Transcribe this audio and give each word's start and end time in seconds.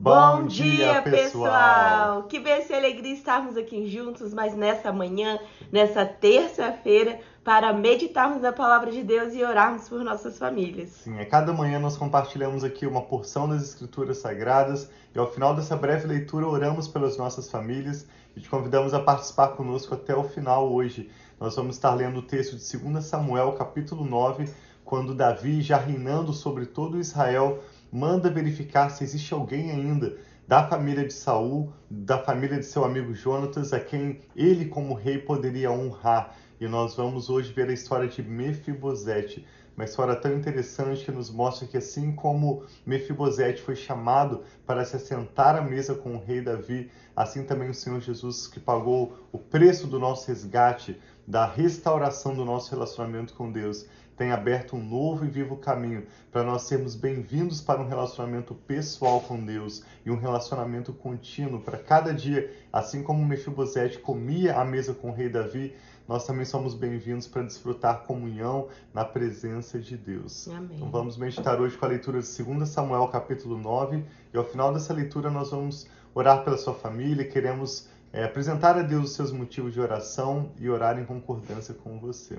Bom 0.00 0.46
dia, 0.46 1.02
pessoal! 1.02 2.22
Que 2.28 2.38
bênção 2.38 2.76
e 2.76 2.78
alegria 2.78 3.12
estarmos 3.12 3.56
aqui 3.56 3.88
juntos, 3.88 4.32
mas 4.32 4.54
nessa 4.54 4.92
manhã, 4.92 5.40
nessa 5.72 6.06
terça-feira, 6.06 7.18
para 7.42 7.72
meditarmos 7.72 8.40
na 8.40 8.52
palavra 8.52 8.92
de 8.92 9.02
Deus 9.02 9.34
e 9.34 9.42
orarmos 9.42 9.88
por 9.88 10.04
nossas 10.04 10.38
famílias. 10.38 10.90
Sim, 10.90 11.18
a 11.18 11.26
cada 11.26 11.52
manhã 11.52 11.80
nós 11.80 11.96
compartilhamos 11.96 12.62
aqui 12.62 12.86
uma 12.86 13.02
porção 13.02 13.48
das 13.48 13.60
Escrituras 13.60 14.18
Sagradas 14.18 14.88
e 15.12 15.18
ao 15.18 15.32
final 15.32 15.52
dessa 15.52 15.76
breve 15.76 16.06
leitura 16.06 16.46
oramos 16.46 16.86
pelas 16.86 17.18
nossas 17.18 17.50
famílias 17.50 18.06
e 18.36 18.40
te 18.40 18.48
convidamos 18.48 18.94
a 18.94 19.00
participar 19.00 19.48
conosco 19.48 19.94
até 19.94 20.14
o 20.14 20.22
final 20.22 20.72
hoje. 20.72 21.10
Nós 21.40 21.56
vamos 21.56 21.74
estar 21.74 21.92
lendo 21.92 22.20
o 22.20 22.22
texto 22.22 22.56
de 22.56 22.78
2 22.78 23.04
Samuel, 23.04 23.50
capítulo 23.54 24.04
9, 24.04 24.48
quando 24.84 25.12
Davi, 25.12 25.60
já 25.60 25.76
reinando 25.76 26.32
sobre 26.32 26.66
todo 26.66 27.00
Israel, 27.00 27.58
manda 27.90 28.30
verificar 28.30 28.90
se 28.90 29.04
existe 29.04 29.32
alguém 29.32 29.70
ainda 29.70 30.16
da 30.46 30.66
família 30.66 31.06
de 31.06 31.12
Saul, 31.12 31.72
da 31.90 32.18
família 32.18 32.58
de 32.58 32.64
seu 32.64 32.82
amigo 32.84 33.14
Jonatas, 33.14 33.72
a 33.74 33.80
quem 33.80 34.20
ele 34.34 34.64
como 34.64 34.94
rei 34.94 35.18
poderia 35.18 35.70
honrar. 35.70 36.34
E 36.58 36.66
nós 36.66 36.96
vamos 36.96 37.28
hoje 37.28 37.52
ver 37.52 37.68
a 37.68 37.72
história 37.72 38.08
de 38.08 38.22
Mefibosete, 38.22 39.46
uma 39.76 39.84
história 39.84 40.16
tão 40.16 40.34
interessante 40.34 41.04
que 41.04 41.12
nos 41.12 41.30
mostra 41.30 41.68
que 41.68 41.76
assim 41.76 42.10
como 42.10 42.64
Mefibosete 42.84 43.62
foi 43.62 43.76
chamado 43.76 44.42
para 44.66 44.84
se 44.84 44.96
assentar 44.96 45.54
à 45.54 45.60
mesa 45.60 45.94
com 45.94 46.16
o 46.16 46.18
rei 46.18 46.40
Davi, 46.40 46.90
assim 47.14 47.44
também 47.44 47.68
o 47.68 47.74
Senhor 47.74 48.00
Jesus 48.00 48.48
que 48.48 48.58
pagou 48.58 49.16
o 49.30 49.38
preço 49.38 49.86
do 49.86 49.98
nosso 50.00 50.26
resgate, 50.26 50.98
da 51.26 51.46
restauração 51.46 52.34
do 52.34 52.44
nosso 52.44 52.70
relacionamento 52.70 53.34
com 53.34 53.52
Deus, 53.52 53.86
tem 54.18 54.32
aberto 54.32 54.74
um 54.74 54.82
novo 54.82 55.24
e 55.24 55.28
vivo 55.28 55.56
caminho 55.56 56.04
para 56.32 56.42
nós 56.42 56.62
sermos 56.62 56.96
bem-vindos 56.96 57.60
para 57.60 57.80
um 57.80 57.86
relacionamento 57.86 58.52
pessoal 58.52 59.20
com 59.20 59.42
Deus 59.42 59.84
e 60.04 60.10
um 60.10 60.16
relacionamento 60.16 60.92
contínuo 60.92 61.60
para 61.60 61.78
cada 61.78 62.12
dia, 62.12 62.52
assim 62.72 63.00
como 63.04 63.24
Mefibosete 63.24 64.00
comia 64.00 64.58
à 64.58 64.64
mesa 64.64 64.92
com 64.92 65.10
o 65.10 65.14
rei 65.14 65.28
Davi, 65.28 65.72
nós 66.08 66.26
também 66.26 66.44
somos 66.44 66.74
bem-vindos 66.74 67.28
para 67.28 67.44
desfrutar 67.44 68.00
comunhão 68.06 68.66
na 68.92 69.04
presença 69.04 69.78
de 69.78 69.96
Deus. 69.96 70.48
Amém. 70.48 70.76
Então 70.76 70.90
vamos 70.90 71.16
meditar 71.16 71.60
hoje 71.60 71.78
com 71.78 71.84
a 71.84 71.88
leitura 71.88 72.20
de 72.20 72.42
2 72.42 72.68
Samuel 72.68 73.06
capítulo 73.08 73.56
9 73.56 74.02
e 74.34 74.36
ao 74.36 74.44
final 74.44 74.72
dessa 74.72 74.92
leitura 74.92 75.30
nós 75.30 75.52
vamos 75.52 75.86
orar 76.12 76.42
pela 76.42 76.58
sua 76.58 76.74
família, 76.74 77.24
queremos 77.24 77.88
é, 78.12 78.24
apresentar 78.24 78.76
a 78.76 78.82
Deus 78.82 79.10
os 79.10 79.12
seus 79.14 79.30
motivos 79.30 79.72
de 79.72 79.80
oração 79.80 80.50
e 80.58 80.68
orar 80.68 80.98
em 80.98 81.04
concordância 81.04 81.72
com 81.72 82.00
você. 82.00 82.36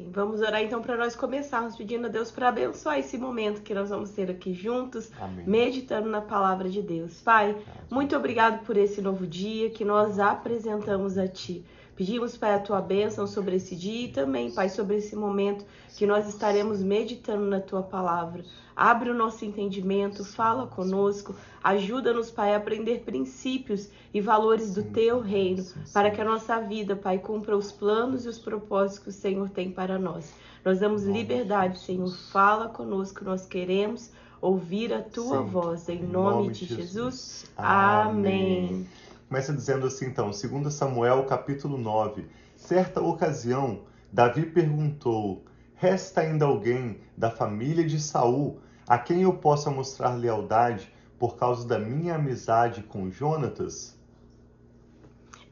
Sim, 0.00 0.10
vamos 0.10 0.40
orar 0.40 0.62
então 0.62 0.80
para 0.80 0.96
nós 0.96 1.14
começarmos 1.14 1.76
pedindo 1.76 2.06
a 2.06 2.08
Deus 2.08 2.30
para 2.30 2.48
abençoar 2.48 2.98
esse 2.98 3.18
momento 3.18 3.60
que 3.60 3.74
nós 3.74 3.90
vamos 3.90 4.10
ter 4.10 4.30
aqui 4.30 4.54
juntos, 4.54 5.10
Amém. 5.20 5.44
meditando 5.46 6.08
na 6.08 6.22
palavra 6.22 6.70
de 6.70 6.80
Deus. 6.80 7.20
Pai, 7.20 7.50
Amém. 7.50 7.64
muito 7.90 8.16
obrigado 8.16 8.64
por 8.64 8.78
esse 8.78 9.02
novo 9.02 9.26
dia 9.26 9.68
que 9.68 9.84
nós 9.84 10.18
apresentamos 10.18 11.18
a 11.18 11.28
Ti. 11.28 11.62
Pedimos, 12.00 12.34
Pai, 12.34 12.54
a 12.54 12.58
tua 12.58 12.80
bênção 12.80 13.26
sobre 13.26 13.56
esse 13.56 13.76
dia 13.76 14.06
e 14.06 14.08
também, 14.10 14.50
Pai, 14.50 14.70
sobre 14.70 14.96
esse 14.96 15.14
momento 15.14 15.66
que 15.98 16.06
nós 16.06 16.26
estaremos 16.26 16.82
meditando 16.82 17.44
na 17.44 17.60
tua 17.60 17.82
palavra. 17.82 18.42
Abre 18.74 19.10
o 19.10 19.14
nosso 19.14 19.44
entendimento, 19.44 20.24
fala 20.24 20.66
conosco, 20.66 21.34
ajuda-nos, 21.62 22.30
Pai, 22.30 22.54
a 22.54 22.56
aprender 22.56 23.00
princípios 23.00 23.90
e 24.14 24.20
valores 24.22 24.72
do 24.72 24.82
teu 24.82 25.20
reino, 25.20 25.62
para 25.92 26.10
que 26.10 26.22
a 26.22 26.24
nossa 26.24 26.58
vida, 26.58 26.96
Pai, 26.96 27.18
cumpra 27.18 27.54
os 27.54 27.70
planos 27.70 28.24
e 28.24 28.30
os 28.30 28.38
propósitos 28.38 28.98
que 29.00 29.08
o 29.10 29.12
Senhor 29.12 29.50
tem 29.50 29.70
para 29.70 29.98
nós. 29.98 30.32
Nós 30.64 30.80
damos 30.80 31.04
liberdade, 31.04 31.80
Senhor, 31.80 32.10
fala 32.32 32.70
conosco, 32.70 33.22
nós 33.22 33.44
queremos 33.44 34.10
ouvir 34.40 34.90
a 34.94 35.02
tua 35.02 35.42
Sim. 35.42 35.50
voz, 35.50 35.86
em, 35.90 35.98
Em 35.98 36.06
nome, 36.06 36.44
nome 36.44 36.52
de 36.54 36.60
de 36.60 36.76
Jesus. 36.76 36.86
Jesus. 36.94 37.52
Amém. 37.58 38.68
Amém. 38.68 38.86
Começa 39.30 39.52
dizendo 39.52 39.86
assim 39.86 40.06
então, 40.06 40.32
2 40.32 40.74
Samuel 40.74 41.24
capítulo 41.24 41.78
9. 41.78 42.26
Certa 42.56 43.00
ocasião, 43.00 43.82
Davi 44.12 44.44
perguntou: 44.44 45.44
Resta 45.76 46.22
ainda 46.22 46.46
alguém 46.46 46.98
da 47.16 47.30
família 47.30 47.86
de 47.86 48.00
Saul 48.00 48.58
a 48.88 48.98
quem 48.98 49.22
eu 49.22 49.32
possa 49.34 49.70
mostrar 49.70 50.16
lealdade 50.16 50.92
por 51.16 51.36
causa 51.36 51.64
da 51.64 51.78
minha 51.78 52.16
amizade 52.16 52.82
com 52.82 53.08
Jonatas? 53.08 53.96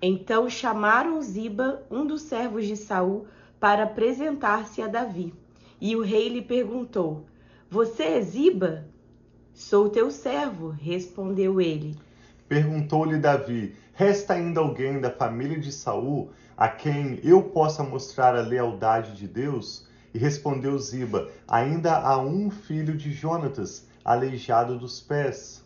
Então 0.03 0.51
chamaram 0.51 1.23
Ziba, 1.23 1.87
um 1.89 2.05
dos 2.05 2.23
servos 2.23 2.67
de 2.67 2.77
Saul, 2.77 3.29
para 3.61 3.85
apresentar-se 3.85 4.83
a 4.83 4.89
Davi. 4.89 5.33
E 5.81 5.95
o 5.95 6.03
rei 6.03 6.29
lhe 6.29 6.43
perguntou: 6.43 7.27
Você 7.71 8.03
é 8.03 8.23
Ziba? 8.23 8.89
Sou 9.55 9.89
teu 9.89 10.11
servo, 10.11 10.71
respondeu 10.71 11.61
ele. 11.61 12.08
Perguntou-lhe 12.49 13.19
Davi: 13.19 13.75
Resta 13.93 14.35
ainda 14.35 14.61
alguém 14.61 15.01
da 15.01 15.11
família 15.11 15.59
de 15.59 15.71
Saul 15.71 16.31
a 16.57 16.69
quem 16.69 17.21
eu 17.23 17.43
possa 17.43 17.83
mostrar 17.85 18.35
a 18.35 18.41
lealdade 18.41 19.15
de 19.15 19.29
Deus? 19.29 19.87
E 20.15 20.19
respondeu 20.19 20.79
Ziba: 20.79 21.29
Ainda 21.47 21.99
há 21.99 22.19
um 22.19 22.51
filho 22.51 22.97
de 22.97 23.13
Jonatas, 23.13 23.87
aleijado 24.05 24.79
dos 24.79 25.01
pés. 25.01 25.63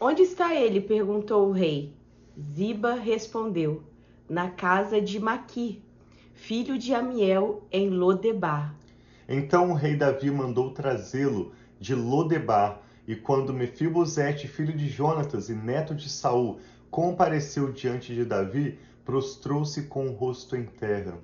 Onde 0.00 0.22
está 0.22 0.54
ele? 0.54 0.80
perguntou 0.80 1.48
o 1.48 1.52
rei. 1.52 1.94
Ziba 2.40 2.94
respondeu: 2.94 3.82
Na 4.28 4.50
casa 4.50 5.00
de 5.00 5.20
Maqui, 5.20 5.82
filho 6.32 6.78
de 6.78 6.94
Amiel, 6.94 7.62
em 7.70 7.90
Lodebar. 7.90 8.74
Então 9.28 9.70
o 9.70 9.74
rei 9.74 9.96
Davi 9.96 10.30
mandou 10.30 10.70
trazê-lo 10.70 11.52
de 11.78 11.94
Lodebar, 11.94 12.81
e 13.12 13.16
quando 13.16 13.52
Mefibosete, 13.52 14.48
filho 14.48 14.72
de 14.72 14.88
Jonatas 14.88 15.50
e 15.50 15.54
neto 15.54 15.94
de 15.94 16.08
Saul, 16.08 16.58
compareceu 16.90 17.70
diante 17.70 18.14
de 18.14 18.24
Davi, 18.24 18.78
prostrou-se 19.04 19.82
com 19.82 20.06
o 20.06 20.12
rosto 20.12 20.56
em 20.56 20.64
terra. 20.64 21.18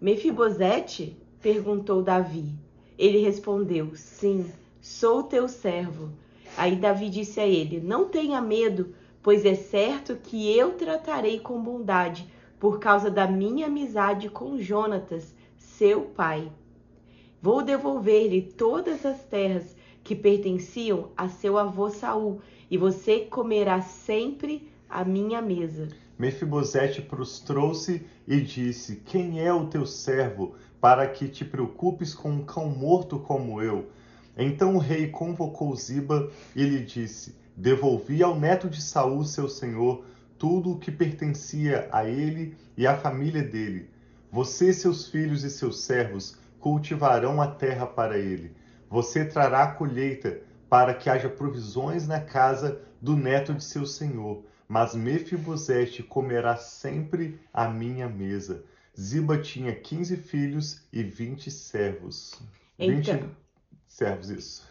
Mefibosete? 0.00 1.16
perguntou 1.40 2.02
Davi. 2.02 2.52
Ele 2.98 3.18
respondeu: 3.18 3.92
Sim, 3.94 4.50
sou 4.80 5.22
teu 5.22 5.48
servo. 5.48 6.10
Aí 6.56 6.74
Davi 6.74 7.08
disse 7.08 7.38
a 7.38 7.46
ele: 7.46 7.80
Não 7.80 8.08
tenha 8.08 8.40
medo, 8.40 8.92
pois 9.22 9.44
é 9.44 9.54
certo 9.54 10.16
que 10.16 10.52
eu 10.56 10.72
tratarei 10.72 11.38
com 11.38 11.62
bondade 11.62 12.26
por 12.58 12.80
causa 12.80 13.08
da 13.08 13.28
minha 13.28 13.66
amizade 13.66 14.28
com 14.28 14.58
Jonatas, 14.58 15.32
seu 15.56 16.00
pai. 16.00 16.50
Vou 17.40 17.62
devolver-lhe 17.62 18.42
todas 18.42 19.06
as 19.06 19.22
terras 19.22 19.77
que 20.08 20.16
pertenciam 20.16 21.10
a 21.14 21.28
seu 21.28 21.58
avô 21.58 21.90
Saul, 21.90 22.40
e 22.70 22.78
você 22.78 23.26
comerá 23.26 23.82
sempre 23.82 24.72
à 24.88 25.04
minha 25.04 25.42
mesa. 25.42 25.86
Mefibosete 26.18 27.02
prostrou-se 27.02 28.06
e 28.26 28.40
disse: 28.40 29.02
Quem 29.04 29.38
é 29.44 29.52
o 29.52 29.66
teu 29.66 29.84
servo 29.84 30.54
para 30.80 31.06
que 31.06 31.28
te 31.28 31.44
preocupes 31.44 32.14
com 32.14 32.30
um 32.30 32.42
cão 32.42 32.70
morto 32.70 33.18
como 33.18 33.60
eu? 33.60 33.90
Então 34.34 34.76
o 34.76 34.78
rei 34.78 35.08
convocou 35.08 35.76
Ziba 35.76 36.30
e 36.56 36.64
lhe 36.64 36.82
disse: 36.82 37.36
Devolvi 37.54 38.22
ao 38.22 38.40
neto 38.40 38.66
de 38.66 38.80
Saul, 38.80 39.22
seu 39.24 39.46
senhor, 39.46 40.06
tudo 40.38 40.72
o 40.72 40.78
que 40.78 40.90
pertencia 40.90 41.86
a 41.92 42.08
ele 42.08 42.56
e 42.78 42.86
à 42.86 42.96
família 42.96 43.42
dele. 43.42 43.90
Você, 44.32 44.72
seus 44.72 45.06
filhos 45.06 45.44
e 45.44 45.50
seus 45.50 45.82
servos 45.82 46.38
cultivarão 46.58 47.42
a 47.42 47.46
terra 47.46 47.86
para 47.86 48.16
ele. 48.16 48.56
Você 48.90 49.24
trará 49.24 49.64
a 49.64 49.72
colheita 49.72 50.40
para 50.68 50.94
que 50.94 51.08
haja 51.10 51.28
provisões 51.28 52.06
na 52.06 52.20
casa 52.20 52.80
do 53.00 53.16
neto 53.16 53.54
de 53.54 53.62
seu 53.64 53.86
senhor. 53.86 54.42
Mas 54.66 54.94
Mefibosete 54.94 56.02
comerá 56.02 56.56
sempre 56.56 57.40
à 57.52 57.68
minha 57.68 58.08
mesa. 58.08 58.64
Ziba 58.98 59.38
tinha 59.38 59.74
quinze 59.74 60.16
filhos 60.16 60.82
e 60.92 61.02
vinte 61.02 61.50
servos. 61.50 62.40
Vinte 62.78 63.10
Então- 63.10 63.30
servos, 63.86 64.28
isso. 64.30 64.68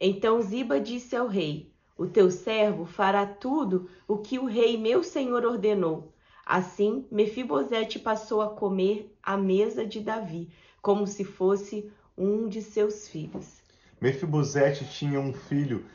Então 0.00 0.40
Ziba 0.42 0.80
disse 0.80 1.16
ao 1.16 1.26
rei: 1.26 1.72
O 1.96 2.06
teu 2.06 2.30
servo 2.30 2.84
fará 2.84 3.26
tudo 3.26 3.88
o 4.06 4.18
que 4.18 4.38
o 4.38 4.46
rei 4.46 4.76
meu 4.76 5.02
senhor 5.02 5.44
ordenou. 5.44 6.12
Assim, 6.44 7.06
Mefibosete 7.10 7.98
passou 7.98 8.42
a 8.42 8.50
comer 8.50 9.12
à 9.22 9.36
mesa 9.36 9.86
de 9.86 10.00
Davi, 10.00 10.50
como 10.80 11.06
se 11.06 11.24
fosse 11.24 11.90
um 12.18 12.48
de 12.48 12.60
seus 12.60 13.08
filhos. 13.08 13.61
Mefibosete 14.02 14.84
tinha 14.84 15.20
um 15.20 15.32
filho 15.32 15.86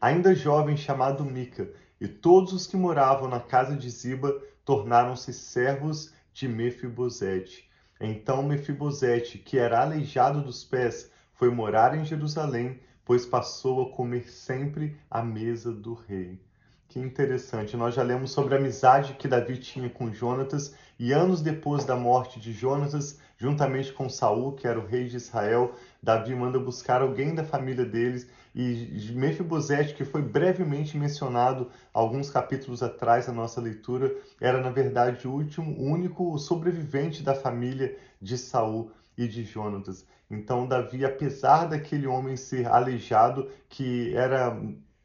ainda 0.00 0.34
jovem 0.34 0.78
chamado 0.78 1.26
Mica, 1.26 1.70
e 2.00 2.08
todos 2.08 2.54
os 2.54 2.66
que 2.66 2.74
moravam 2.74 3.28
na 3.28 3.38
casa 3.38 3.76
de 3.76 3.90
Ziba 3.90 4.34
tornaram-se 4.64 5.30
servos 5.34 6.10
de 6.32 6.48
Mefibosete. 6.48 7.70
Então 8.00 8.42
Mefibosete, 8.42 9.36
que 9.36 9.58
era 9.58 9.82
aleijado 9.82 10.40
dos 10.40 10.64
pés, 10.64 11.10
foi 11.34 11.50
morar 11.50 11.94
em 11.94 12.02
Jerusalém, 12.02 12.80
pois 13.04 13.26
passou 13.26 13.82
a 13.82 13.94
comer 13.94 14.30
sempre 14.30 14.96
à 15.10 15.22
mesa 15.22 15.70
do 15.70 15.92
rei. 15.92 16.40
Que 16.88 16.98
interessante, 16.98 17.76
nós 17.76 17.94
já 17.94 18.02
lemos 18.02 18.32
sobre 18.32 18.54
a 18.54 18.56
amizade 18.58 19.12
que 19.18 19.28
Davi 19.28 19.58
tinha 19.58 19.90
com 19.90 20.10
Jonatas, 20.10 20.74
e 20.98 21.12
anos 21.12 21.42
depois 21.42 21.84
da 21.84 21.94
morte 21.94 22.40
de 22.40 22.54
Jonatas, 22.54 23.20
juntamente 23.40 23.90
com 23.94 24.06
Saul, 24.06 24.52
que 24.52 24.68
era 24.68 24.78
o 24.78 24.86
rei 24.86 25.08
de 25.08 25.16
Israel, 25.16 25.72
Davi 26.02 26.34
manda 26.34 26.58
buscar 26.58 27.00
alguém 27.00 27.34
da 27.34 27.42
família 27.42 27.86
deles 27.86 28.28
E 28.54 29.12
Mefibosete, 29.14 29.94
que 29.94 30.04
foi 30.04 30.20
brevemente 30.20 30.98
mencionado 30.98 31.70
alguns 31.94 32.28
capítulos 32.28 32.82
atrás 32.82 33.26
na 33.28 33.32
nossa 33.32 33.58
leitura, 33.58 34.14
era 34.38 34.60
na 34.60 34.68
verdade 34.68 35.26
o 35.26 35.32
último, 35.32 35.72
o 35.72 35.84
único 35.84 36.38
sobrevivente 36.38 37.22
da 37.22 37.34
família 37.34 37.96
de 38.20 38.36
Saul 38.36 38.90
e 39.16 39.26
de 39.26 39.42
Jonatas. 39.42 40.04
Então 40.30 40.68
Davi, 40.68 41.02
apesar 41.04 41.64
daquele 41.64 42.06
homem 42.06 42.36
ser 42.36 42.66
aleijado, 42.66 43.48
que 43.70 44.14
era 44.14 44.54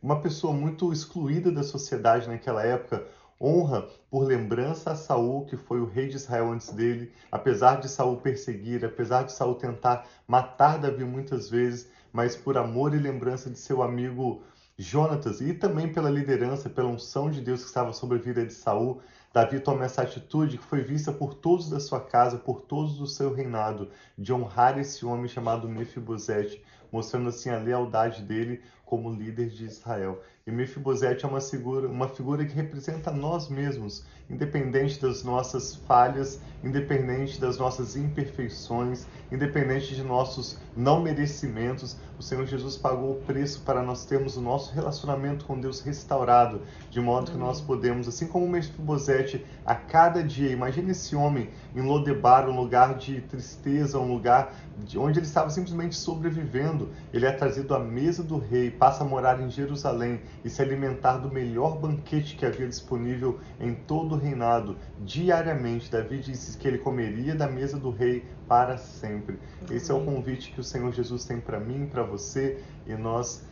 uma 0.02 0.20
pessoa 0.20 0.54
muito 0.54 0.92
excluída 0.92 1.52
da 1.52 1.64
sociedade 1.64 2.28
naquela 2.28 2.64
época, 2.64 3.08
honra 3.40 3.88
por 4.10 4.24
lembrança 4.24 4.92
a 4.92 4.96
Saul, 4.96 5.46
que 5.46 5.58
foi 5.58 5.80
o 5.80 5.86
rei 5.86 6.08
de 6.08 6.16
Israel 6.16 6.52
antes 6.52 6.72
dele, 6.72 7.12
apesar 7.32 7.80
de 7.80 7.90
Saul 7.90 8.18
perseguir, 8.18 8.86
apesar 8.86 9.24
de 9.24 9.34
Saul 9.34 9.56
tentar 9.56 10.08
matar 10.28 10.80
Davi 10.80 11.04
muitas 11.04 11.50
vezes, 11.50 11.90
mas 12.12 12.36
por 12.36 12.58
amor 12.58 12.94
e 12.94 12.98
lembrança 12.98 13.50
de 13.50 13.60
seu 13.60 13.84
amigo 13.84 14.42
Jonatas 14.78 15.40
e 15.40 15.54
também 15.54 15.92
pela 15.92 16.10
liderança, 16.10 16.70
pela 16.70 16.90
unção 16.90 17.30
de 17.30 17.40
Deus 17.40 17.62
que 17.62 17.68
estava 17.68 17.94
sobre 17.94 18.18
a 18.18 18.22
vida 18.22 18.46
de 18.46 18.54
Saul, 18.54 19.02
Davi 19.34 19.60
toma 19.60 19.86
essa 19.86 20.02
atitude 20.02 20.58
que 20.58 20.64
foi 20.64 20.82
vista 20.82 21.12
por 21.12 21.34
todos 21.34 21.70
da 21.70 21.80
sua 21.80 22.00
casa, 22.00 22.38
por 22.38 22.62
todos 22.62 22.98
do 22.98 23.08
seu 23.08 23.34
reinado, 23.34 23.90
de 24.18 24.32
honrar 24.32 24.78
esse 24.80 25.06
homem 25.06 25.28
chamado 25.28 25.68
Mefibosete, 25.68 26.64
mostrando 26.92 27.30
assim 27.30 27.50
a 27.50 27.58
lealdade 27.58 28.22
dele 28.22 28.62
como 28.86 29.12
líder 29.12 29.50
de 29.50 29.66
Israel. 29.66 30.22
E 30.48 30.52
Mefibosete 30.52 31.26
é 31.26 31.28
uma 31.28 31.42
figura, 31.42 31.88
uma 31.88 32.08
figura 32.08 32.46
que 32.46 32.54
representa 32.54 33.10
nós 33.10 33.50
mesmos, 33.50 34.06
independente 34.30 35.02
das 35.02 35.24
nossas 35.24 35.76
falhas, 35.76 36.40
independente 36.64 37.42
das 37.42 37.58
nossas 37.58 37.96
imperfeições, 37.96 39.08
independente 39.32 39.96
de 39.96 40.04
nossos 40.04 40.60
não 40.78 41.02
merecimentos, 41.02 41.98
o 42.20 42.24
Senhor 42.24 42.46
Jesus 42.46 42.78
pagou 42.78 43.14
o 43.14 43.22
preço 43.22 43.62
para 43.62 43.82
nós 43.82 44.06
termos 44.06 44.38
o 44.38 44.42
nosso 44.42 44.74
relacionamento 44.74 45.46
com 45.46 45.60
Deus 45.60 45.82
restaurado, 45.82 46.62
de 46.90 47.02
modo 47.02 47.32
que 47.32 47.38
nós 47.38 47.60
podemos, 47.60 48.08
assim 48.08 48.28
como 48.28 48.48
Mefibosete, 48.48 49.44
a 49.66 49.74
cada 49.74 50.24
dia, 50.24 50.52
imagine 50.52 50.92
esse 50.92 51.16
homem 51.16 51.50
em 51.76 51.82
Lodebar, 51.82 52.48
um 52.48 52.56
lugar 52.56 52.96
de 52.96 53.20
tristeza, 53.22 54.00
um 54.00 54.14
lugar 54.14 54.56
de 54.78 54.98
onde 54.98 55.20
ele 55.20 55.26
estava 55.26 55.50
simplesmente 55.50 55.96
sobrevivendo, 55.96 56.90
ele 57.14 57.26
é 57.26 57.32
trazido 57.32 57.74
à 57.74 57.80
mesa 57.80 58.24
do 58.24 58.38
rei, 58.38 58.70
passa 58.76 59.04
a 59.04 59.08
morar 59.08 59.42
em 59.42 59.50
Jerusalém 59.50 60.22
e 60.44 60.50
se 60.50 60.62
alimentar 60.62 61.18
do 61.18 61.32
melhor 61.32 61.78
banquete 61.78 62.36
que 62.36 62.46
havia 62.46 62.68
disponível 62.68 63.40
em 63.60 63.74
todo 63.74 64.16
o 64.16 64.18
reinado. 64.18 64.78
Diariamente, 65.00 65.92
Davi 65.92 66.20
disse 66.20 66.58
que 66.58 66.68
ele 66.68 66.78
comeria 66.78 67.36
da 67.36 67.48
mesa 67.48 67.80
do 67.80 67.90
rei 67.90 68.24
para 68.48 68.78
sempre. 68.78 69.40
Esse 69.70 69.92
é 69.92 69.94
o 69.94 70.06
convite 70.06 70.52
que 70.52 70.60
o 70.60 70.64
Senhor 70.64 70.92
Jesus 70.92 71.26
tem 71.26 71.40
para 71.40 71.60
mim, 71.60 71.88
para 71.88 72.04
você, 72.04 72.62
e 72.86 72.94
nós 72.94 73.44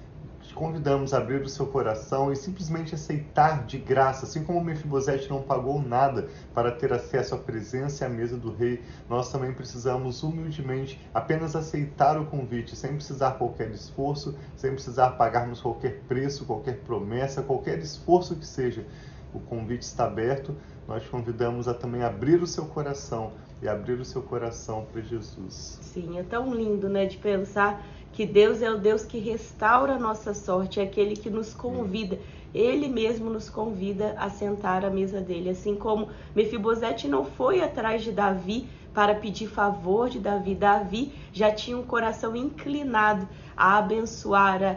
te 0.44 0.54
convidamos 0.54 1.14
a 1.14 1.18
abrir 1.18 1.42
o 1.42 1.50
seu 1.50 1.66
coração 1.66 2.32
e 2.32 2.36
simplesmente 2.36 2.94
aceitar 2.94 3.66
de 3.66 3.78
graça, 3.78 4.26
assim 4.26 4.44
como 4.44 4.64
Mefibosete 4.64 5.30
não 5.30 5.42
pagou 5.42 5.82
nada 5.82 6.28
para 6.54 6.72
ter 6.72 6.92
acesso 6.92 7.34
à 7.34 7.38
presença 7.38 8.04
e 8.04 8.08
à 8.08 8.10
mesa 8.10 8.38
do 8.38 8.54
rei, 8.54 8.84
nós 9.10 9.32
também 9.32 9.54
precisamos 9.54 10.22
humildemente 10.22 11.00
apenas 11.14 11.56
aceitar 11.56 12.20
o 12.20 12.26
convite, 12.26 12.76
sem 12.76 12.96
precisar 12.96 13.32
qualquer 13.32 13.72
esforço, 13.72 14.36
sem 14.56 14.72
precisar 14.72 15.12
pagarmos 15.12 15.62
qualquer 15.62 16.02
preço, 16.08 16.46
qualquer 16.46 16.80
promessa, 16.80 17.42
qualquer 17.42 17.80
esforço 17.80 18.36
que 18.36 18.46
seja. 18.46 18.86
O 19.34 19.40
convite 19.40 19.82
está 19.82 20.06
aberto, 20.06 20.56
nós 20.88 21.04
te 21.04 21.10
convidamos 21.10 21.68
a 21.68 21.74
também 21.74 22.04
abrir 22.04 22.42
o 22.42 22.48
seu 22.48 22.66
coração 22.66 23.32
e 23.62 23.68
abrir 23.68 24.00
o 24.00 24.06
seu 24.06 24.22
coração 24.22 24.86
para 24.92 25.02
Jesus. 25.02 25.80
Sim, 25.82 26.20
é 26.20 26.24
tão 26.24 26.54
lindo, 26.54 26.90
né, 26.90 27.06
de 27.06 27.18
pensar 27.18 27.84
que 28.14 28.26
Deus 28.26 28.62
é 28.62 28.72
o 28.72 28.78
Deus 28.78 29.04
que 29.04 29.18
restaura 29.18 29.94
a 29.94 30.00
nossa 30.00 30.34
sorte, 30.34 30.80
é 30.80 30.84
aquele 30.84 31.16
que 31.16 31.30
nos 31.30 31.54
convida. 31.54 32.20
Ele 32.54 32.88
mesmo 32.88 33.32
nos 33.32 33.50
convida 33.50 34.16
a 34.18 34.30
sentar 34.30 34.86
à 34.86 34.90
mesa 34.90 35.20
dele, 35.20 35.50
assim 35.50 35.76
como 35.76 36.10
Mefibosete 36.36 37.08
não 37.08 37.26
foi 37.26 37.62
atrás 37.62 38.04
de 38.04 38.12
Davi 38.12 38.70
para 38.94 39.16
pedir 39.16 39.48
favor 39.48 40.10
de 40.10 40.20
Davi. 40.20 40.56
Davi 40.56 41.14
já 41.32 41.52
tinha 41.52 41.78
um 41.78 41.84
coração 41.84 42.36
inclinado 42.36 43.28
a 43.56 43.78
abençoar, 43.78 44.64
a 44.64 44.76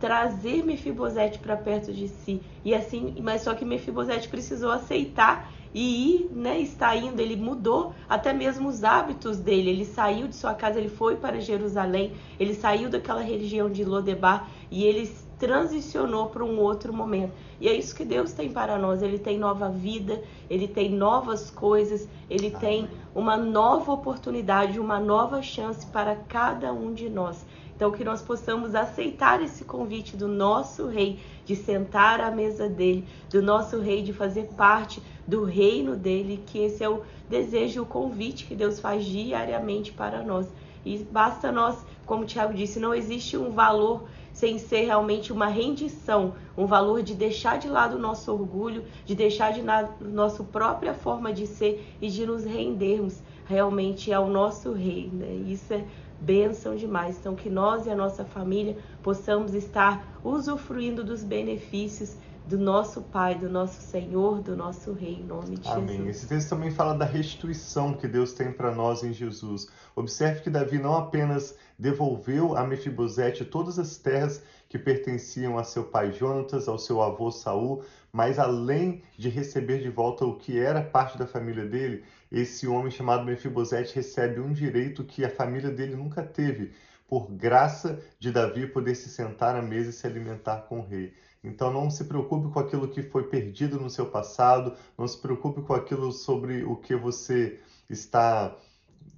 trazer 0.00 0.64
Mefibosete 0.64 1.38
para 1.38 1.56
perto 1.56 1.92
de 1.92 2.08
si. 2.08 2.40
E 2.64 2.74
assim, 2.74 3.16
mas 3.22 3.42
só 3.42 3.54
que 3.54 3.64
Mefibosete 3.64 4.28
precisou 4.28 4.70
aceitar 4.70 5.50
e 5.74 6.14
ir, 6.14 6.30
né, 6.32 6.58
está 6.58 6.96
indo, 6.96 7.20
ele 7.20 7.36
mudou 7.36 7.94
até 8.08 8.32
mesmo 8.32 8.68
os 8.68 8.82
hábitos 8.82 9.38
dele. 9.38 9.70
Ele 9.70 9.84
saiu 9.84 10.26
de 10.26 10.34
sua 10.34 10.54
casa, 10.54 10.78
ele 10.78 10.88
foi 10.88 11.16
para 11.16 11.40
Jerusalém, 11.40 12.12
ele 12.40 12.54
saiu 12.54 12.88
daquela 12.88 13.20
região 13.20 13.70
de 13.70 13.84
Lodebar 13.84 14.48
e 14.70 14.84
ele 14.84 15.10
transicionou 15.38 16.26
para 16.26 16.44
um 16.44 16.58
outro 16.58 16.92
momento. 16.92 17.32
E 17.60 17.68
é 17.68 17.74
isso 17.74 17.94
que 17.94 18.04
Deus 18.04 18.32
tem 18.32 18.50
para 18.50 18.78
nós. 18.78 19.02
Ele 19.02 19.18
tem 19.18 19.38
nova 19.38 19.68
vida, 19.68 20.22
ele 20.50 20.66
tem 20.66 20.90
novas 20.90 21.50
coisas, 21.50 22.08
ele 22.28 22.50
tem 22.50 22.88
uma 23.14 23.36
nova 23.36 23.92
oportunidade, 23.92 24.80
uma 24.80 24.98
nova 24.98 25.40
chance 25.42 25.86
para 25.86 26.16
cada 26.16 26.72
um 26.72 26.92
de 26.92 27.08
nós. 27.08 27.44
Então, 27.78 27.92
que 27.92 28.02
nós 28.02 28.20
possamos 28.20 28.74
aceitar 28.74 29.40
esse 29.40 29.64
convite 29.64 30.16
do 30.16 30.26
nosso 30.26 30.88
rei, 30.88 31.20
de 31.44 31.54
sentar 31.54 32.20
à 32.20 32.28
mesa 32.28 32.68
dele, 32.68 33.06
do 33.30 33.40
nosso 33.40 33.78
rei, 33.78 34.02
de 34.02 34.12
fazer 34.12 34.48
parte 34.56 35.00
do 35.24 35.44
reino 35.44 35.94
dele, 35.94 36.42
que 36.44 36.58
esse 36.58 36.82
é 36.82 36.88
o 36.88 37.02
desejo, 37.30 37.82
o 37.82 37.86
convite 37.86 38.46
que 38.46 38.56
Deus 38.56 38.80
faz 38.80 39.04
diariamente 39.04 39.92
para 39.92 40.24
nós. 40.24 40.48
E 40.88 41.04
basta 41.04 41.52
nós, 41.52 41.84
como 42.06 42.22
o 42.22 42.26
Tiago 42.26 42.54
disse, 42.54 42.80
não 42.80 42.94
existe 42.94 43.36
um 43.36 43.50
valor 43.50 44.04
sem 44.32 44.58
ser 44.58 44.86
realmente 44.86 45.32
uma 45.32 45.46
rendição, 45.46 46.34
um 46.56 46.64
valor 46.64 47.02
de 47.02 47.14
deixar 47.14 47.58
de 47.58 47.68
lado 47.68 47.96
o 47.96 47.98
nosso 47.98 48.32
orgulho, 48.32 48.84
de 49.04 49.14
deixar 49.14 49.52
de 49.52 49.60
lado 49.60 49.92
nossa 50.00 50.42
própria 50.44 50.94
forma 50.94 51.32
de 51.32 51.46
ser 51.46 51.84
e 52.00 52.08
de 52.08 52.24
nos 52.24 52.44
rendermos 52.44 53.20
realmente 53.46 54.12
ao 54.12 54.28
nosso 54.28 54.72
rei. 54.72 55.10
Né? 55.12 55.44
Isso 55.46 55.74
é 55.74 55.84
bênção 56.20 56.74
demais. 56.74 57.18
Então, 57.18 57.34
que 57.34 57.50
nós 57.50 57.86
e 57.86 57.90
a 57.90 57.96
nossa 57.96 58.24
família 58.24 58.76
possamos 59.02 59.54
estar 59.54 60.20
usufruindo 60.24 61.04
dos 61.04 61.22
benefícios 61.22 62.16
do 62.48 62.56
nosso 62.56 63.02
Pai, 63.02 63.34
do 63.34 63.46
nosso 63.46 63.82
Senhor, 63.82 64.40
do 64.40 64.56
nosso 64.56 64.94
Rei, 64.94 65.16
em 65.16 65.22
nome 65.22 65.58
de 65.58 65.68
Amém. 65.68 65.98
Jesus. 65.98 66.08
Esse 66.08 66.26
texto 66.26 66.48
também 66.48 66.70
fala 66.70 66.94
da 66.94 67.04
restituição 67.04 67.92
que 67.92 68.08
Deus 68.08 68.32
tem 68.32 68.50
para 68.50 68.74
nós 68.74 69.04
em 69.04 69.12
Jesus. 69.12 69.68
Observe 69.94 70.40
que 70.40 70.48
Davi 70.48 70.78
não 70.78 70.96
apenas 70.96 71.54
devolveu 71.78 72.56
a 72.56 72.66
Mefibosete 72.66 73.44
todas 73.44 73.78
as 73.78 73.98
terras 73.98 74.42
que 74.66 74.78
pertenciam 74.78 75.58
a 75.58 75.64
seu 75.64 75.84
pai 75.84 76.10
Jonatas, 76.10 76.68
ao 76.68 76.78
seu 76.78 77.02
avô 77.02 77.30
Saul, 77.30 77.84
mas 78.10 78.38
além 78.38 79.02
de 79.18 79.28
receber 79.28 79.82
de 79.82 79.90
volta 79.90 80.24
o 80.24 80.36
que 80.36 80.58
era 80.58 80.80
parte 80.80 81.18
da 81.18 81.26
família 81.26 81.66
dele, 81.66 82.02
esse 82.32 82.66
homem 82.66 82.90
chamado 82.90 83.26
Mefibosete 83.26 83.94
recebe 83.94 84.40
um 84.40 84.54
direito 84.54 85.04
que 85.04 85.22
a 85.22 85.28
família 85.28 85.70
dele 85.70 85.94
nunca 85.94 86.22
teve, 86.22 86.72
por 87.06 87.30
graça 87.30 87.98
de 88.18 88.30
Davi 88.30 88.66
poder 88.66 88.94
se 88.94 89.10
sentar 89.10 89.54
à 89.54 89.60
mesa 89.60 89.90
e 89.90 89.92
se 89.92 90.06
alimentar 90.06 90.62
com 90.62 90.80
o 90.80 90.86
rei. 90.86 91.12
Então 91.48 91.72
não 91.72 91.90
se 91.90 92.04
preocupe 92.04 92.52
com 92.52 92.60
aquilo 92.60 92.88
que 92.88 93.02
foi 93.02 93.24
perdido 93.24 93.80
no 93.80 93.90
seu 93.90 94.06
passado, 94.06 94.74
não 94.96 95.08
se 95.08 95.18
preocupe 95.18 95.62
com 95.62 95.74
aquilo 95.74 96.12
sobre 96.12 96.64
o 96.64 96.76
que 96.76 96.94
você 96.94 97.58
está 97.88 98.54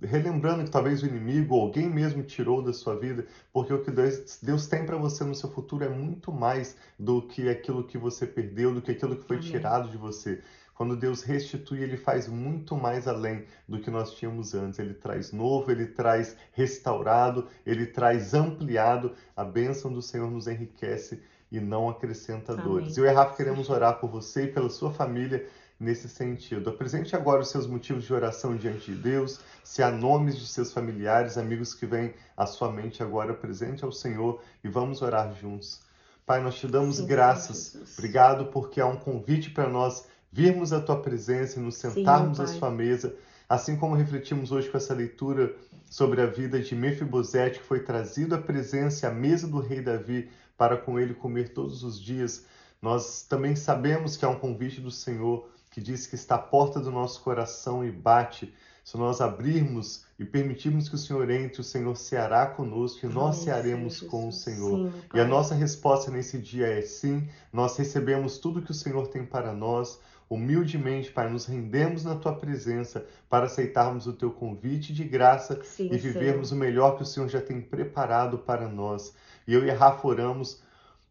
relembrando 0.03 0.65
que 0.65 0.71
talvez 0.71 1.03
o 1.03 1.07
inimigo 1.07 1.55
ou 1.55 1.63
alguém 1.63 1.89
mesmo 1.89 2.23
tirou 2.23 2.63
da 2.63 2.73
sua 2.73 2.97
vida, 2.99 3.27
porque 3.53 3.73
o 3.73 3.83
que 3.83 3.91
Deus, 3.91 4.39
Deus 4.43 4.67
tem 4.67 4.87
para 4.87 4.97
você 4.97 5.25
no 5.25 5.35
seu 5.35 5.51
futuro 5.51 5.85
é 5.85 5.89
muito 5.89 6.33
mais 6.33 6.77
do 6.99 7.23
que 7.23 7.49
aquilo 7.49 7.85
que 7.85 7.99
você 7.99 8.27
perdeu, 8.27 8.73
do 8.73 8.81
que 8.81 8.93
aquilo 8.93 9.17
que 9.17 9.27
foi 9.27 9.37
Amém. 9.37 9.51
tirado 9.51 9.91
de 9.91 9.97
você. 9.97 10.41
Quando 10.75 10.97
Deus 10.97 11.23
restitui, 11.23 11.83
ele 11.83 11.99
faz 11.99 12.27
muito 12.27 12.75
mais 12.75 13.07
além 13.07 13.45
do 13.69 13.79
que 13.81 13.91
nós 13.91 14.15
tínhamos 14.15 14.55
antes. 14.55 14.79
Ele 14.79 14.95
traz 14.95 15.31
novo, 15.31 15.71
ele 15.71 15.85
traz 15.85 16.35
restaurado, 16.53 17.47
ele 17.67 17.85
traz 17.85 18.33
ampliado. 18.33 19.13
A 19.37 19.45
bênção 19.45 19.93
do 19.93 20.01
Senhor 20.01 20.31
nos 20.31 20.47
enriquece 20.47 21.21
e 21.51 21.59
não 21.59 21.89
acrescenta 21.89 22.53
Amém. 22.53 22.65
dores. 22.65 22.97
Eu 22.97 23.05
e 23.05 23.09
a 23.09 23.13
Rafa 23.13 23.37
queremos 23.37 23.69
orar 23.69 23.99
por 23.99 24.09
você 24.09 24.45
e 24.45 24.49
pela 24.49 24.71
sua 24.71 24.93
família 24.93 25.47
nesse 25.79 26.09
sentido. 26.09 26.69
Apresente 26.69 27.17
agora 27.17 27.41
os 27.41 27.49
seus 27.49 27.67
motivos 27.67 28.05
de 28.05 28.13
oração 28.13 28.55
diante 28.55 28.93
de 28.93 28.99
Deus. 28.99 29.41
Se 29.65 29.83
há 29.83 29.91
nomes 29.91 30.37
de 30.39 30.47
seus 30.47 30.73
familiares, 30.73 31.39
amigos 31.39 31.73
que 31.73 31.87
vêm 31.87 32.15
à 32.37 32.45
sua 32.47 32.71
mente 32.71 33.03
agora, 33.03 33.33
presente 33.33 33.83
ao 33.83 33.91
Senhor 33.91 34.43
e 34.63 34.69
vamos 34.69 35.01
orar 35.01 35.35
juntos. 35.35 35.81
Pai, 36.27 36.43
nós 36.43 36.57
te 36.57 36.69
damos 36.69 36.99
Sim, 36.99 37.07
graças. 37.07 37.97
Obrigado 37.99 38.47
porque 38.47 38.81
há 38.81 38.87
um 38.87 38.97
convite 38.97 39.51
para 39.51 39.69
nós 39.69 40.07
virmos 40.31 40.73
à 40.73 40.81
tua 40.81 41.01
presença 41.01 41.59
e 41.59 41.63
nos 41.63 41.77
sentarmos 41.77 42.37
Sim, 42.37 42.45
à 42.45 42.47
sua 42.47 42.71
mesa, 42.71 43.17
assim 43.49 43.77
como 43.77 43.97
refletimos 43.97 44.53
hoje 44.53 44.69
com 44.69 44.77
essa 44.77 44.95
leitura 44.95 45.53
sobre 45.91 46.21
a 46.21 46.27
vida 46.27 46.61
de 46.61 46.75
Mefibosete, 46.77 47.59
que 47.59 47.65
foi 47.65 47.81
trazido 47.81 48.35
à 48.37 48.39
presença 48.39 49.09
à 49.09 49.11
mesa 49.11 49.49
do 49.49 49.59
rei 49.59 49.81
Davi 49.81 50.31
para 50.61 50.77
com 50.77 51.01
ele 51.01 51.15
comer 51.15 51.55
todos 51.55 51.83
os 51.83 51.99
dias. 51.99 52.45
Nós 52.83 53.23
também 53.23 53.57
sabemos 53.57 54.15
que 54.15 54.27
há 54.27 54.29
um 54.29 54.39
convite 54.39 54.79
do 54.79 54.91
Senhor 54.91 55.49
que 55.71 55.81
diz 55.81 56.07
que 56.07 56.17
está 56.17 56.35
à 56.35 56.39
porta 56.39 56.79
do 56.79 56.91
nosso 56.91 57.23
coração 57.23 57.83
e 57.83 57.91
bate. 57.91 58.53
Se 58.85 58.99
nós 58.99 59.23
abrirmos 59.23 60.05
e 60.19 60.25
permitirmos 60.25 60.87
que 60.87 60.97
o 60.97 60.99
Senhor 60.99 61.31
entre, 61.31 61.63
o 61.63 61.65
Senhor 61.65 61.97
ceará 61.97 62.45
conosco 62.45 63.07
e 63.07 63.09
nós 63.09 63.37
Amém, 63.37 63.45
cearemos 63.45 64.03
com 64.03 64.29
o. 64.29 64.33
Senhor. 64.33 64.91
Sim, 64.91 64.93
E 65.15 65.21
a 65.21 65.25
nossa 65.25 65.55
resposta 65.55 66.11
nesse 66.11 66.37
dia 66.37 66.67
é 66.67 66.83
sim, 66.83 67.27
nós 67.51 67.75
recebemos 67.79 68.37
tudo 68.37 68.61
que 68.61 68.71
o 68.71 68.75
Senhor 68.75 69.07
tem 69.07 69.25
para 69.25 69.55
nós. 69.55 69.99
Humildemente, 70.31 71.11
Pai, 71.11 71.29
nos 71.29 71.45
rendemos 71.45 72.05
na 72.05 72.15
tua 72.15 72.33
presença 72.33 73.05
para 73.29 73.47
aceitarmos 73.47 74.07
o 74.07 74.13
teu 74.13 74.31
convite 74.31 74.95
de 74.95 75.03
graça 75.03 75.61
Sim, 75.65 75.89
e 75.91 75.99
vivermos 75.99 76.53
o 76.53 76.57
melhor 76.57 76.97
que 76.97 77.03
o 77.03 77.07
Senhor 77.07 77.29
já 77.29 77.41
tem 77.41 77.61
preparado 77.61 78.39
para 78.39 78.69
nós. 78.69 79.13
E 79.45 79.53
eu 79.53 79.65
e 79.65 79.71
a 79.73 79.75
Rafa 79.75 80.07
oramos 80.07 80.63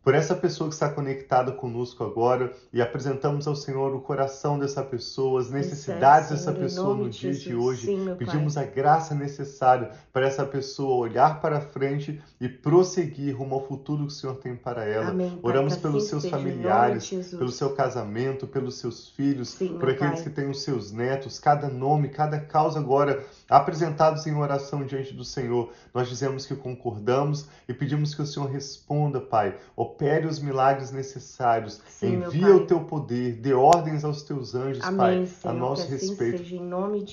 por 0.03 0.15
essa 0.15 0.33
pessoa 0.35 0.69
que 0.69 0.73
está 0.73 0.89
conectada 0.89 1.51
conosco 1.51 2.03
agora 2.03 2.53
e 2.71 2.81
apresentamos 2.81 3.47
ao 3.47 3.55
Senhor 3.55 3.93
o 3.93 3.99
coração 4.01 4.57
dessa 4.57 4.81
pessoa, 4.81 5.41
as 5.41 5.49
necessidades 5.51 6.29
Recebe, 6.29 6.39
dessa 6.39 6.51
Senhor, 6.53 6.63
pessoa 6.63 6.95
no 6.95 7.09
de 7.09 7.19
dia 7.19 7.31
de 7.33 7.39
Jesus. 7.39 7.63
hoje. 7.63 7.85
Sim, 7.87 8.15
Pedimos 8.17 8.55
Pai. 8.55 8.63
a 8.63 8.67
graça 8.67 9.13
necessária 9.13 9.91
para 10.13 10.25
essa 10.25 10.45
pessoa 10.45 10.95
olhar 10.95 11.41
para 11.41 11.59
frente 11.61 12.21
e 12.39 12.47
prosseguir 12.47 13.37
rumo 13.37 13.55
ao 13.55 13.67
futuro 13.67 14.07
que 14.07 14.13
o 14.13 14.15
Senhor 14.15 14.35
tem 14.37 14.55
para 14.55 14.85
ela. 14.85 15.09
Amém, 15.09 15.29
Pai, 15.31 15.39
Oramos 15.43 15.75
pelos 15.77 16.05
seus 16.07 16.23
de 16.23 16.29
familiares, 16.29 17.09
pelo 17.09 17.51
seu 17.51 17.71
casamento, 17.75 18.47
pelos 18.47 18.79
seus 18.79 19.09
filhos, 19.09 19.49
Sim, 19.49 19.77
por 19.77 19.89
aqueles 19.89 20.21
Pai. 20.21 20.23
que 20.23 20.29
têm 20.29 20.49
os 20.49 20.61
seus 20.61 20.91
netos, 20.91 21.39
cada 21.39 21.67
nome, 21.67 22.09
cada 22.09 22.39
causa 22.39 22.79
agora 22.79 23.23
apresentados 23.49 24.25
em 24.25 24.35
oração 24.35 24.85
diante 24.85 25.13
do 25.13 25.25
Senhor. 25.25 25.71
Nós 25.93 26.07
dizemos 26.07 26.45
que 26.45 26.55
concordamos 26.55 27.47
e 27.67 27.73
pedimos 27.73 28.15
que 28.15 28.21
o 28.21 28.25
Senhor 28.25 28.49
responda, 28.49 29.19
Pai. 29.19 29.57
Opere 29.89 30.27
os 30.27 30.39
milagres 30.39 30.91
necessários. 30.91 31.81
Sim, 31.87 32.23
Envia 32.23 32.55
o 32.55 32.65
teu 32.65 32.79
poder, 32.81 33.33
dê 33.33 33.53
ordens 33.53 34.03
aos 34.05 34.21
teus 34.23 34.53
anjos, 34.55 34.83
Amém, 34.83 34.97
Pai, 34.97 35.25
Senhor, 35.25 35.53
a 35.53 35.57
nosso 35.57 35.81
assim 35.83 35.91
respeito 35.91 36.43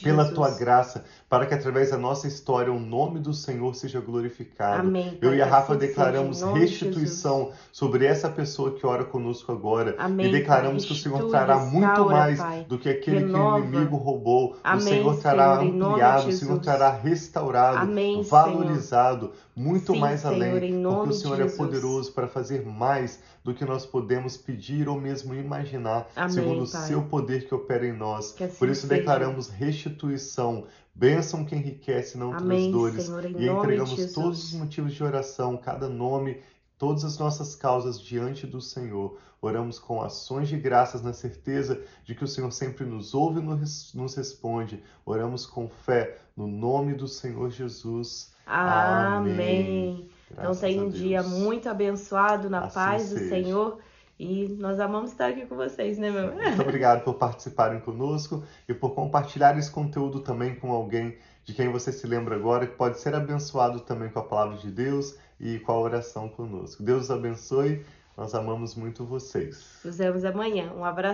pela 0.02 0.22
Jesus. 0.22 0.34
tua 0.34 0.50
graça, 0.56 1.04
para 1.28 1.46
que 1.46 1.54
através 1.54 1.90
da 1.90 1.96
nossa 1.96 2.28
história 2.28 2.72
o 2.72 2.78
nome 2.78 3.18
do 3.18 3.32
Senhor 3.32 3.74
seja 3.74 4.00
glorificado. 4.00 4.80
Amém, 4.80 5.18
Eu 5.20 5.30
Pai, 5.30 5.38
e 5.38 5.42
a 5.42 5.46
Rafa 5.46 5.72
assim 5.74 5.86
declaramos 5.86 6.40
nome 6.42 6.54
de 6.54 6.60
restituição 6.60 7.50
sobre 7.72 8.04
essa 8.04 8.28
pessoa 8.28 8.72
que 8.72 8.86
ora 8.86 9.04
conosco 9.04 9.50
agora. 9.50 9.94
Amém, 9.98 10.26
e 10.26 10.32
declaramos 10.32 10.84
Pai. 10.84 10.88
que 10.94 11.00
o 11.00 11.02
Senhor 11.02 11.30
trará 11.30 11.58
muito 11.58 12.04
mais 12.06 12.38
Pai. 12.38 12.64
do 12.68 12.78
que 12.78 12.88
aquele 12.88 13.20
Renova. 13.20 13.60
que 13.60 13.66
o 13.66 13.68
inimigo 13.68 13.96
roubou. 13.96 14.56
o 14.64 14.80
Senhor 14.80 15.16
trará 15.18 15.58
Senhor, 15.58 15.86
ampliado, 15.88 16.28
o 16.28 16.32
Senhor 16.32 16.58
trará 16.60 16.90
restaurado, 16.90 17.90
valorizado, 18.28 19.32
muito 19.54 19.92
Sim, 19.92 19.98
mais 20.00 20.24
além, 20.26 20.82
porque 20.82 21.10
o 21.10 21.12
Senhor 21.12 21.40
é 21.40 21.48
poderoso 21.48 22.12
para 22.12 22.28
fazer 22.28 22.65
mais 22.66 23.22
do 23.42 23.54
que 23.54 23.64
nós 23.64 23.86
podemos 23.86 24.36
pedir 24.36 24.88
ou 24.88 25.00
mesmo 25.00 25.34
imaginar, 25.34 26.08
Amém, 26.14 26.30
segundo 26.30 26.62
o 26.62 26.66
seu 26.66 27.02
poder 27.04 27.46
que 27.46 27.54
opera 27.54 27.86
em 27.86 27.96
nós. 27.96 28.34
Assim 28.40 28.58
Por 28.58 28.68
isso 28.68 28.82
seja. 28.82 28.94
declaramos 28.94 29.48
restituição, 29.48 30.66
bênção 30.94 31.44
que 31.44 31.54
enriquece, 31.54 32.18
não 32.18 32.32
Amém, 32.32 32.70
traz 32.70 32.72
dores. 32.72 33.04
Senhor, 33.04 33.24
E 33.24 33.48
entregamos 33.48 34.12
todos 34.12 34.44
os 34.44 34.52
motivos 34.52 34.94
de 34.94 35.02
oração, 35.02 35.56
cada 35.56 35.88
nome, 35.88 36.40
todas 36.78 37.04
as 37.04 37.18
nossas 37.18 37.54
causas 37.54 38.00
diante 38.00 38.46
do 38.46 38.60
Senhor. 38.60 39.18
Oramos 39.40 39.78
com 39.78 40.02
ações 40.02 40.48
de 40.48 40.56
graças 40.58 41.02
na 41.02 41.12
certeza 41.12 41.80
de 42.04 42.14
que 42.14 42.24
o 42.24 42.28
Senhor 42.28 42.50
sempre 42.50 42.84
nos 42.84 43.14
ouve 43.14 43.40
e 43.40 43.96
nos 43.96 44.14
responde. 44.14 44.82
Oramos 45.04 45.46
com 45.46 45.68
fé 45.68 46.18
no 46.36 46.46
nome 46.46 46.94
do 46.94 47.06
Senhor 47.06 47.50
Jesus. 47.50 48.34
Amém. 48.46 50.00
Então 50.00 50.05
Graças 50.42 50.60
tenha 50.60 50.82
um 50.82 50.88
Deus. 50.88 50.98
dia 50.98 51.22
muito 51.22 51.68
abençoado 51.68 52.50
na 52.50 52.64
Assim 52.64 52.74
paz 52.74 53.10
do 53.10 53.18
seja. 53.18 53.28
Senhor. 53.30 53.78
E 54.18 54.48
nós 54.58 54.80
amamos 54.80 55.10
estar 55.10 55.26
aqui 55.28 55.44
com 55.44 55.56
vocês, 55.56 55.98
né, 55.98 56.10
meu? 56.10 56.32
Muito 56.32 56.62
obrigado 56.62 57.04
por 57.04 57.14
participarem 57.14 57.80
conosco 57.80 58.42
e 58.66 58.72
por 58.72 58.94
compartilhar 58.94 59.58
esse 59.58 59.70
conteúdo 59.70 60.20
também 60.20 60.54
com 60.54 60.70
alguém 60.72 61.18
de 61.44 61.52
quem 61.52 61.70
você 61.70 61.92
se 61.92 62.06
lembra 62.06 62.34
agora, 62.34 62.66
que 62.66 62.74
pode 62.74 62.98
ser 62.98 63.14
abençoado 63.14 63.80
também 63.80 64.08
com 64.08 64.18
a 64.18 64.24
palavra 64.24 64.56
de 64.56 64.70
Deus 64.70 65.16
e 65.38 65.58
com 65.58 65.70
a 65.72 65.78
oração 65.78 66.28
conosco. 66.28 66.82
Deus 66.82 67.10
abençoe. 67.10 67.84
Nós 68.16 68.34
amamos 68.34 68.74
muito 68.74 69.04
vocês. 69.04 69.78
Nos 69.84 69.98
vemos 69.98 70.24
amanhã. 70.24 70.72
Um 70.72 70.82
abraço. 70.82 71.04